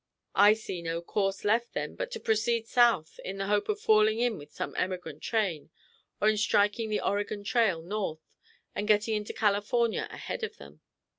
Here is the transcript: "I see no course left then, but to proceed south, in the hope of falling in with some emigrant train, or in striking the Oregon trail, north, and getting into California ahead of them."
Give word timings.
"I 0.33 0.53
see 0.55 0.81
no 0.81 0.99
course 1.03 1.45
left 1.45 1.73
then, 1.73 1.93
but 1.93 2.09
to 2.09 2.19
proceed 2.19 2.65
south, 2.65 3.19
in 3.23 3.37
the 3.37 3.45
hope 3.45 3.69
of 3.69 3.79
falling 3.79 4.17
in 4.17 4.39
with 4.39 4.51
some 4.51 4.73
emigrant 4.75 5.21
train, 5.21 5.69
or 6.19 6.27
in 6.27 6.37
striking 6.37 6.89
the 6.89 6.99
Oregon 7.01 7.43
trail, 7.43 7.83
north, 7.83 8.27
and 8.73 8.87
getting 8.87 9.13
into 9.13 9.31
California 9.31 10.07
ahead 10.09 10.41
of 10.43 10.57
them." 10.57 10.81